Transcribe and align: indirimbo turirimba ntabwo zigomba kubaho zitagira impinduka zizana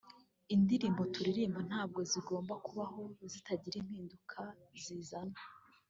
indirimbo 0.55 1.01
turirimba 1.13 1.59
ntabwo 1.69 1.99
zigomba 2.11 2.53
kubaho 2.65 3.01
zitagira 3.31 3.75
impinduka 3.81 4.39
zizana 4.83 5.37